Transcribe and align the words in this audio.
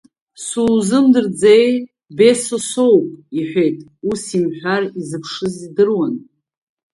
Сузымдырӡеи, 0.45 1.69
Бесо 2.17 2.57
соуп,— 2.69 3.07
иҳәеит, 3.39 3.77
ус 4.09 4.23
имҳәар 4.37 4.83
изыԥшыз 4.99 5.55
идыруан. 5.67 6.13